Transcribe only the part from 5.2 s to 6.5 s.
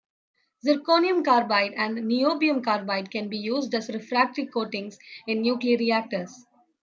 in nuclear reactors.